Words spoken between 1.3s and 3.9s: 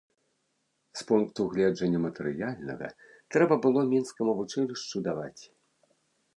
гледжання матэрыяльнага, трэба было